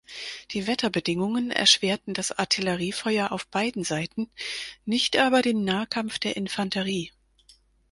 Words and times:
Die 0.49 0.65
Wetterbedingungen 0.65 1.51
erschwerten 1.51 2.15
das 2.15 2.31
Artilleriefeuer 2.31 3.31
auf 3.31 3.45
beiden 3.45 3.83
Seiten, 3.83 4.31
nicht 4.83 5.15
aber 5.17 5.43
den 5.43 5.63
Nahkampf 5.63 6.17
der 6.17 6.35
Infanterie. 6.37 7.11